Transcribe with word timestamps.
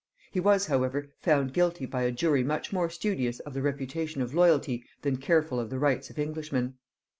He 0.31 0.39
was 0.39 0.65
however 0.65 1.11
found 1.19 1.53
guilty 1.53 1.85
by 1.85 2.01
a 2.01 2.11
jury 2.11 2.43
much 2.43 2.73
more 2.73 2.89
studious 2.89 3.39
of 3.41 3.53
the 3.53 3.61
reputation 3.61 4.23
of 4.23 4.33
loyalty 4.33 4.83
than 5.03 5.17
careful 5.17 5.59
of 5.59 5.69
the 5.69 5.77
rights 5.77 6.09
of 6.09 6.17
Englishmen. 6.17 6.73